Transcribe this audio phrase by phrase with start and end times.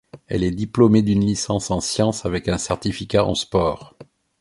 [0.25, 3.93] Elle est diplômée d'une licence en Sciences avec un certificat en sport.